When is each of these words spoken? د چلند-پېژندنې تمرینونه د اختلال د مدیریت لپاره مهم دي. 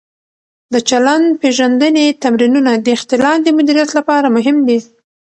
د 0.73 0.75
چلند-پېژندنې 0.89 2.05
تمرینونه 2.23 2.71
د 2.85 2.87
اختلال 2.97 3.37
د 3.43 3.47
مدیریت 3.57 3.89
لپاره 3.97 4.27
مهم 4.35 4.57
دي. 4.67 4.77